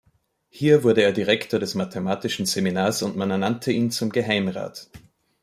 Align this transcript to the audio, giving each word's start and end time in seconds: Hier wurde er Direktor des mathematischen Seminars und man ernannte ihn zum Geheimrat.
Hier 0.49 0.83
wurde 0.83 1.03
er 1.03 1.11
Direktor 1.13 1.59
des 1.59 1.75
mathematischen 1.75 2.47
Seminars 2.47 3.03
und 3.03 3.17
man 3.17 3.29
ernannte 3.29 3.71
ihn 3.71 3.91
zum 3.91 4.09
Geheimrat. 4.09 4.89